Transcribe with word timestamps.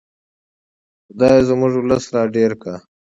خدایه 1.05 1.41
زموږ 1.49 1.73
ولس 1.77 2.05
را 2.13 2.23
ډېر 2.35 2.51
کړه. 2.61 2.75